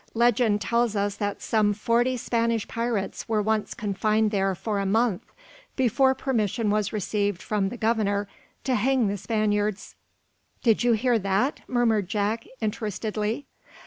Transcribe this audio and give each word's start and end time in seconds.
Legend 0.15 0.59
tells 0.59 0.95
us 0.95 1.15
that 1.17 1.43
some 1.43 1.73
forty 1.73 2.17
Spanish 2.17 2.67
pirates 2.67 3.29
were 3.29 3.39
once 3.39 3.75
confined 3.75 4.31
there, 4.31 4.55
for 4.55 4.79
a 4.79 4.85
month, 4.87 5.21
before 5.75 6.15
permission 6.15 6.71
was 6.71 6.91
received 6.91 7.39
from 7.39 7.69
the 7.69 7.77
governor 7.77 8.27
to 8.63 8.73
hang 8.73 9.05
the 9.09 9.15
Spaniards." 9.15 9.93
"Did 10.63 10.83
you 10.83 10.93
hear 10.93 11.19
that?" 11.19 11.61
murmured 11.67 12.07
Jack, 12.07 12.47
interestedly. 12.61 13.45